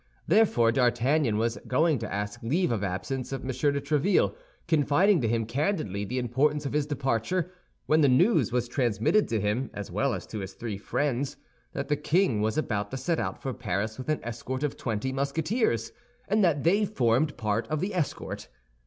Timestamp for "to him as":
9.27-9.91